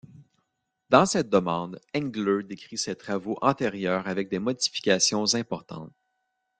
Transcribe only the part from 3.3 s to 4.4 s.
antérieurs avec des